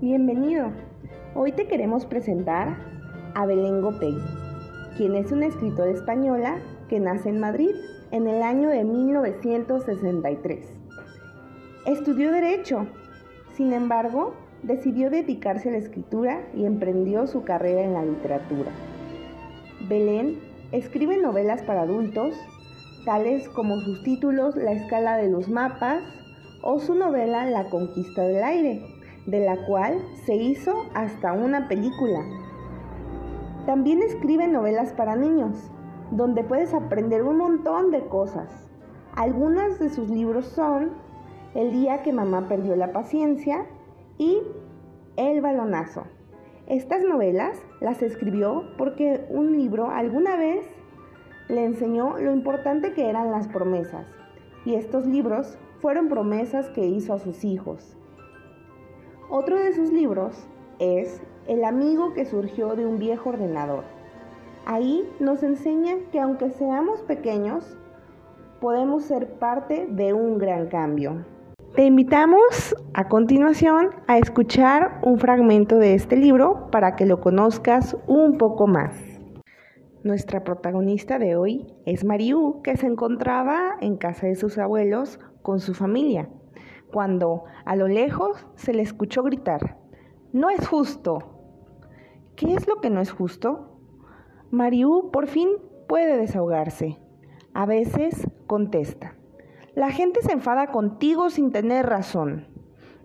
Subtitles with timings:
[0.00, 0.72] Bienvenido.
[1.34, 2.74] Hoy te queremos presentar
[3.34, 4.16] a Belén Gopey,
[4.96, 7.68] quien es una escritora española que nace en Madrid
[8.10, 10.66] en el año de 1963.
[11.84, 12.86] Estudió Derecho,
[13.58, 14.32] sin embargo,
[14.62, 18.70] decidió dedicarse a la escritura y emprendió su carrera en la literatura.
[19.86, 20.38] Belén
[20.72, 22.34] escribe novelas para adultos,
[23.04, 26.02] tales como sus títulos La escala de los mapas
[26.62, 28.99] o su novela La conquista del aire,
[29.30, 32.24] de la cual se hizo hasta una película.
[33.64, 35.70] También escribe novelas para niños,
[36.10, 38.68] donde puedes aprender un montón de cosas.
[39.14, 40.90] Algunas de sus libros son
[41.54, 43.66] El día que mamá perdió la paciencia
[44.18, 44.38] y
[45.16, 46.02] El balonazo.
[46.66, 50.66] Estas novelas las escribió porque un libro alguna vez
[51.48, 54.06] le enseñó lo importante que eran las promesas,
[54.64, 57.96] y estos libros fueron promesas que hizo a sus hijos.
[59.32, 60.34] Otro de sus libros
[60.80, 63.84] es El amigo que surgió de un viejo ordenador.
[64.66, 67.78] Ahí nos enseña que aunque seamos pequeños,
[68.60, 71.24] podemos ser parte de un gran cambio.
[71.76, 77.96] Te invitamos a continuación a escuchar un fragmento de este libro para que lo conozcas
[78.08, 78.96] un poco más.
[80.02, 85.60] Nuestra protagonista de hoy es Mariú, que se encontraba en casa de sus abuelos con
[85.60, 86.28] su familia
[86.92, 89.78] cuando a lo lejos se le escuchó gritar,
[90.32, 91.18] No es justo.
[92.36, 93.78] ¿Qué es lo que no es justo?
[94.50, 95.48] Mariú por fin
[95.88, 96.98] puede desahogarse.
[97.52, 99.14] A veces contesta.
[99.74, 102.46] La gente se enfada contigo sin tener razón.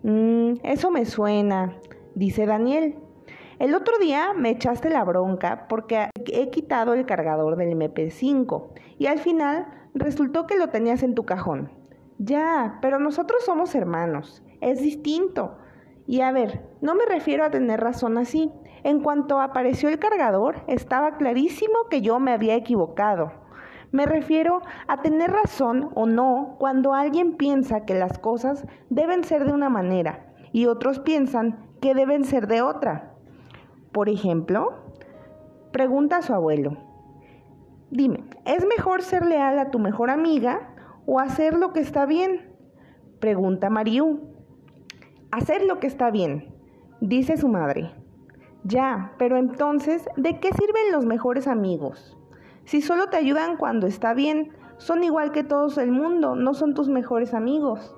[0.03, 1.77] Mm, eso me suena,
[2.13, 2.95] dice Daniel.
[3.57, 8.67] El otro día me echaste la bronca porque he quitado el cargador del MP5
[8.99, 11.71] y al final resultó que lo tenías en tu cajón.
[12.17, 14.43] Ya, pero nosotros somos hermanos.
[14.61, 15.57] Es distinto.
[16.07, 18.51] Y a ver, no me refiero a tener razón así.
[18.83, 23.31] En cuanto apareció el cargador, estaba clarísimo que yo me había equivocado.
[23.91, 29.45] Me refiero a tener razón o no cuando alguien piensa que las cosas deben ser
[29.45, 33.13] de una manera y otros piensan que deben ser de otra.
[33.91, 34.73] Por ejemplo,
[35.71, 36.77] pregunta a su abuelo.
[37.89, 40.74] Dime, ¿es mejor ser leal a tu mejor amiga
[41.05, 42.53] o hacer lo que está bien?
[43.19, 44.19] Pregunta Mariú.
[45.31, 46.53] Hacer lo que está bien,
[47.01, 47.91] dice su madre.
[48.63, 52.17] Ya, pero entonces, ¿de qué sirven los mejores amigos?
[52.63, 56.73] Si solo te ayudan cuando está bien, son igual que todos el mundo, no son
[56.73, 57.95] tus mejores amigos.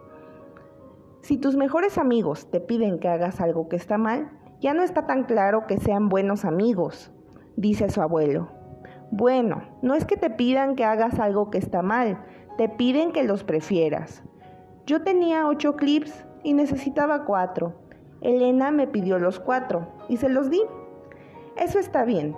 [1.21, 5.05] Si tus mejores amigos te piden que hagas algo que está mal, ya no está
[5.05, 7.11] tan claro que sean buenos amigos,
[7.55, 8.49] dice su abuelo.
[9.11, 12.25] Bueno, no es que te pidan que hagas algo que está mal,
[12.57, 14.23] te piden que los prefieras.
[14.85, 17.75] Yo tenía ocho clips y necesitaba cuatro.
[18.21, 20.61] Elena me pidió los cuatro y se los di.
[21.55, 22.35] Eso está bien.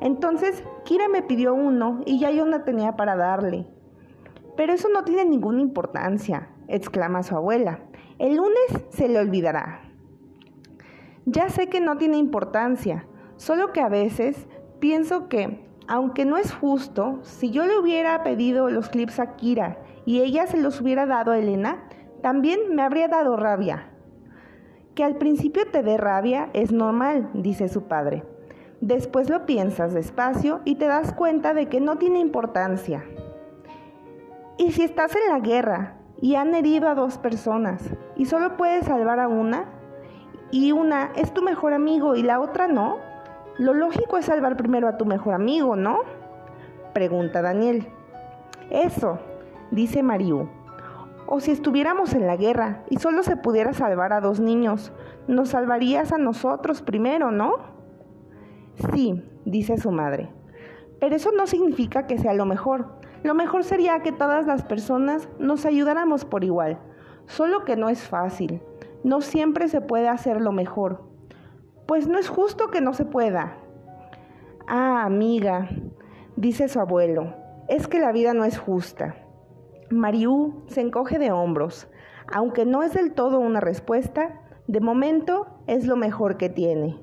[0.00, 3.66] Entonces, Kira me pidió uno y ya yo no tenía para darle.
[4.56, 7.80] Pero eso no tiene ninguna importancia, exclama su abuela.
[8.18, 9.82] El lunes se le olvidará.
[11.24, 13.06] Ya sé que no tiene importancia,
[13.36, 14.46] solo que a veces
[14.78, 19.78] pienso que aunque no es justo, si yo le hubiera pedido los clips a Kira
[20.04, 21.84] y ella se los hubiera dado a Elena,
[22.22, 23.90] también me habría dado rabia.
[24.94, 28.24] Que al principio te dé rabia es normal, dice su padre.
[28.80, 33.04] Después lo piensas despacio y te das cuenta de que no tiene importancia.
[34.58, 37.82] Y si estás en la guerra y han herido a dos personas
[38.16, 39.66] y solo puedes salvar a una,
[40.50, 42.98] y una es tu mejor amigo y la otra no,
[43.58, 46.00] lo lógico es salvar primero a tu mejor amigo, ¿no?
[46.92, 47.88] Pregunta Daniel.
[48.70, 49.18] Eso,
[49.70, 50.48] dice Mariú.
[51.26, 54.92] O si estuviéramos en la guerra y solo se pudiera salvar a dos niños,
[55.26, 57.54] nos salvarías a nosotros primero, ¿no?
[58.92, 60.30] Sí, dice su madre.
[61.00, 62.86] Pero eso no significa que sea lo mejor.
[63.22, 66.78] Lo mejor sería que todas las personas nos ayudáramos por igual.
[67.26, 68.60] Solo que no es fácil.
[69.02, 71.15] No siempre se puede hacer lo mejor.
[71.86, 73.58] Pues no es justo que no se pueda.
[74.66, 75.68] Ah, amiga,
[76.34, 77.34] dice su abuelo,
[77.68, 79.14] es que la vida no es justa.
[79.90, 81.88] Mariú se encoge de hombros.
[82.26, 86.98] Aunque no es del todo una respuesta, de momento es lo mejor que tiene.